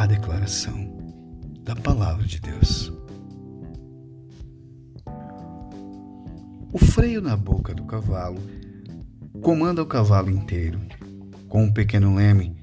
[0.00, 0.96] a declaração
[1.62, 2.90] da palavra de Deus.
[6.72, 8.40] O freio na boca do cavalo
[9.42, 10.80] comanda o cavalo inteiro.
[11.50, 12.56] Com um pequeno leme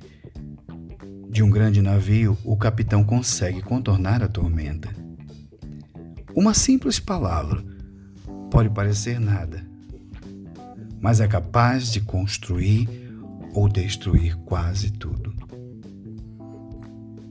[1.30, 4.90] de um grande navio, o capitão consegue contornar a tormenta.
[6.36, 7.64] Uma simples palavra
[8.50, 9.64] pode parecer nada,
[11.00, 12.90] mas é capaz de construir
[13.54, 15.37] ou destruir quase tudo.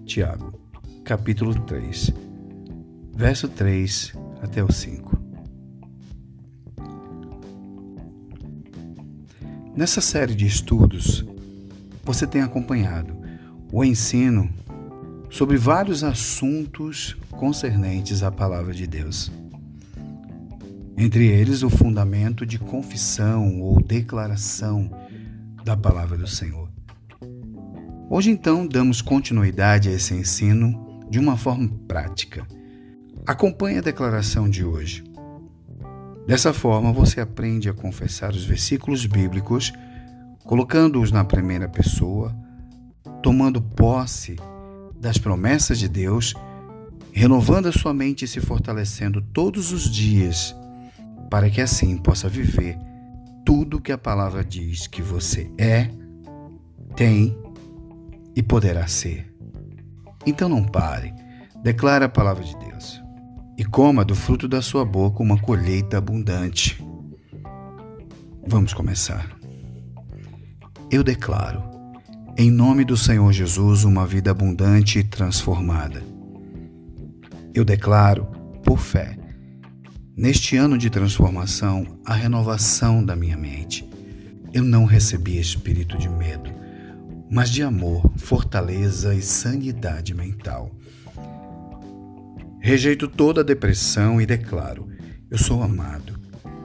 [0.06, 0.55] Tiago,
[1.05, 2.12] capítulo 3,
[3.12, 5.19] verso 3 até o 5.
[9.74, 11.24] Nessa série de estudos,
[12.05, 13.16] você tem acompanhado
[13.73, 14.48] o ensino
[15.29, 19.32] sobre vários assuntos concernentes à palavra de Deus.
[20.96, 24.88] Entre eles, o fundamento de confissão ou declaração
[25.65, 26.66] da palavra do Senhor.
[28.09, 32.46] Hoje, então, damos continuidade a esse ensino de uma forma prática.
[33.26, 35.02] Acompanhe a declaração de hoje.
[36.24, 39.73] Dessa forma, você aprende a confessar os versículos bíblicos,
[40.45, 42.32] colocando-os na primeira pessoa,
[43.24, 44.37] tomando posse
[45.01, 46.32] das promessas de Deus,
[47.13, 50.54] renovando a sua mente e se fortalecendo todos os dias,
[51.29, 52.79] para que assim possa viver
[53.45, 55.91] tudo que a palavra diz que você é,
[56.95, 57.37] tem
[58.37, 59.34] e poderá ser.
[60.26, 61.12] Então não pare,
[61.62, 63.02] declare a palavra de Deus
[63.56, 66.84] e coma do fruto da sua boca uma colheita abundante.
[68.47, 69.34] Vamos começar.
[70.91, 71.64] Eu declaro,
[72.37, 76.04] em nome do Senhor Jesus, uma vida abundante e transformada.
[77.54, 78.26] Eu declaro,
[78.62, 79.16] por fé,
[80.14, 83.88] neste ano de transformação, a renovação da minha mente.
[84.53, 86.50] Eu não recebi espírito de medo,
[87.31, 90.70] mas de amor, fortaleza e sanidade mental.
[92.60, 94.88] Rejeito toda a depressão e declaro:
[95.28, 96.19] eu sou amado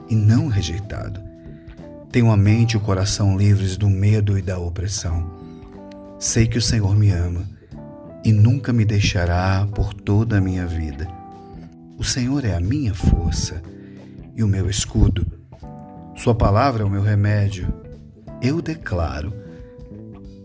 [0.08, 1.20] e não rejeitado.
[2.12, 5.32] Tenho a mente e o coração livres do medo e da opressão.
[6.16, 7.44] Sei que o Senhor me ama
[8.24, 11.08] e nunca me deixará por toda a minha vida.
[11.98, 13.60] O Senhor é a minha força
[14.36, 15.26] e o meu escudo.
[16.14, 17.66] Sua palavra é o meu remédio.
[18.40, 19.34] Eu declaro: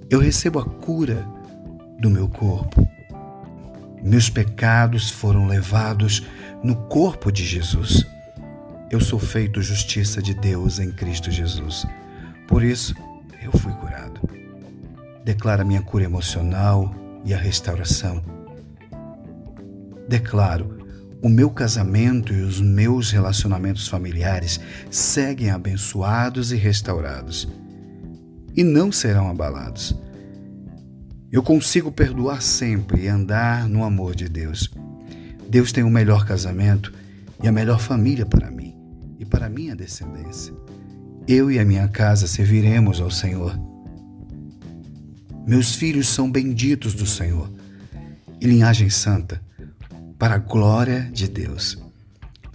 [0.10, 1.28] eu recebo a cura
[2.00, 2.88] do meu corpo
[4.08, 6.26] meus pecados foram levados
[6.64, 8.06] no corpo de Jesus.
[8.90, 11.86] Eu sou feito justiça de Deus em Cristo Jesus.
[12.48, 12.96] Por isso,
[13.42, 14.22] eu fui curado.
[15.26, 16.94] Declara minha cura emocional
[17.26, 18.24] e a restauração.
[20.08, 20.78] Declaro,
[21.22, 24.60] o meu casamento e os meus relacionamentos familiares
[24.90, 27.48] seguem abençoados e restaurados
[28.58, 29.96] e não serão abalados
[31.32, 34.72] eu consigo perdoar sempre e andar no amor de Deus.
[35.50, 36.94] Deus tem o melhor casamento
[37.44, 38.76] e a melhor família para mim
[39.20, 40.54] e para minha descendência.
[41.28, 43.60] Eu e a minha casa serviremos ao Senhor.
[45.46, 47.52] Meus filhos são benditos do Senhor
[48.40, 49.42] e linhagem santa,
[50.18, 51.78] para a glória de Deus.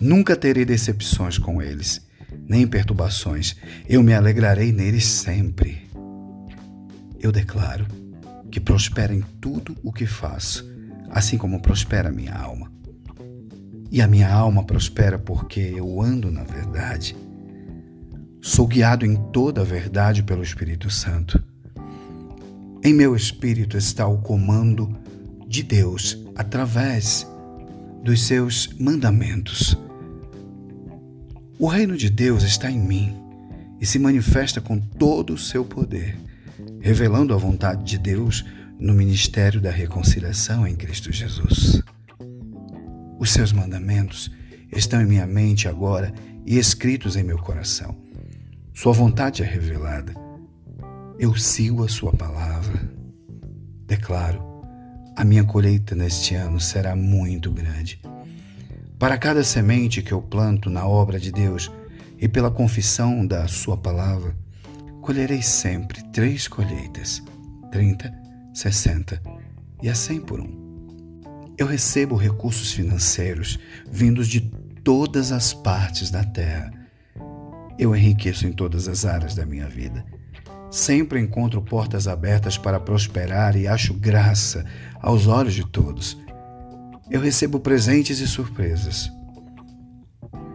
[0.00, 2.00] Nunca terei decepções com eles,
[2.48, 3.56] nem perturbações.
[3.88, 5.91] Eu me alegrarei neles sempre.
[7.22, 7.86] Eu declaro
[8.50, 10.68] que prospera em tudo o que faço,
[11.08, 12.70] assim como prospera a minha alma.
[13.92, 17.14] E a minha alma prospera porque eu ando na verdade.
[18.40, 21.40] Sou guiado em toda a verdade pelo Espírito Santo.
[22.82, 24.98] Em meu espírito está o comando
[25.46, 27.24] de Deus através
[28.02, 29.78] dos seus mandamentos.
[31.56, 33.16] O reino de Deus está em mim
[33.80, 36.18] e se manifesta com todo o seu poder
[36.82, 38.44] revelando a vontade de Deus
[38.76, 41.80] no ministério da reconciliação em Cristo Jesus.
[43.20, 44.28] Os seus mandamentos
[44.72, 46.12] estão em minha mente agora
[46.44, 47.96] e escritos em meu coração.
[48.74, 50.12] Sua vontade é revelada.
[51.20, 52.90] Eu sigo a sua palavra.
[53.86, 54.42] Declaro,
[55.16, 58.00] a minha colheita neste ano será muito grande.
[58.98, 61.70] Para cada semente que eu planto na obra de Deus
[62.18, 64.34] e pela confissão da sua palavra,
[65.02, 67.22] colherei sempre três colheitas:
[67.70, 68.14] 30,
[68.54, 69.20] 60
[69.82, 70.62] e a 100 por um.
[71.58, 73.58] Eu recebo recursos financeiros
[73.90, 74.40] vindos de
[74.82, 76.72] todas as partes da terra.
[77.78, 80.04] Eu enriqueço em todas as áreas da minha vida.
[80.70, 84.64] Sempre encontro portas abertas para prosperar e acho graça
[85.00, 86.16] aos olhos de todos.
[87.10, 89.10] Eu recebo presentes e surpresas.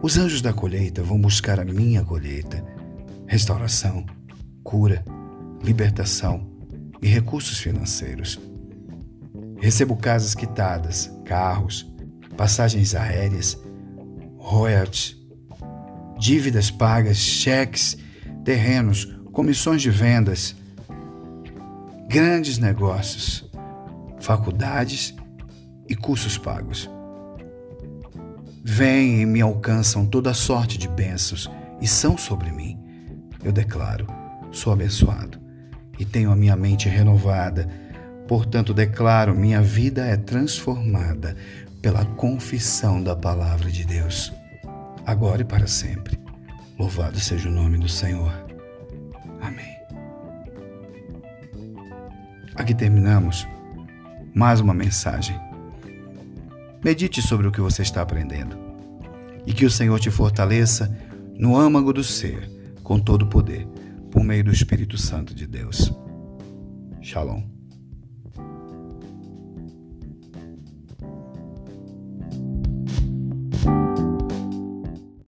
[0.02, 2.64] Os anjos da colheita vão buscar a minha colheita,
[3.26, 4.04] restauração,
[4.68, 5.02] cura,
[5.64, 6.46] libertação
[7.00, 8.38] e recursos financeiros.
[9.58, 11.90] Recebo casas quitadas, carros,
[12.36, 13.58] passagens aéreas,
[14.36, 15.16] royalties,
[16.18, 17.96] dívidas pagas, cheques,
[18.44, 20.54] terrenos, comissões de vendas,
[22.06, 23.50] grandes negócios,
[24.20, 25.14] faculdades
[25.88, 26.90] e cursos pagos.
[28.62, 31.50] Vêm e me alcançam toda sorte de bênçãos
[31.80, 32.78] e são sobre mim.
[33.42, 34.17] Eu declaro,
[34.50, 35.38] sou abençoado
[35.98, 37.68] e tenho a minha mente renovada
[38.28, 41.34] Portanto, declaro: minha vida é transformada
[41.80, 44.30] pela confissão da palavra de Deus,
[45.06, 46.20] agora e para sempre.
[46.78, 48.30] Louvado seja o nome do Senhor.
[49.40, 49.74] Amém.
[52.54, 53.48] Aqui terminamos
[54.34, 55.40] mais uma mensagem.
[56.84, 58.56] Medite sobre o que você está aprendendo
[59.46, 60.94] e que o Senhor te fortaleça
[61.34, 62.48] no âmago do ser,
[62.82, 63.66] com todo o poder,
[64.18, 65.92] por meio do Espírito Santo de Deus.
[67.00, 67.57] Shalom.